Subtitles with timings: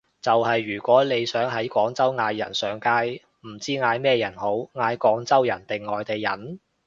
[0.19, 6.59] 就係如果你想喺廣州嗌人上街，唔知嗌咩人好，嗌廣州人定外地人？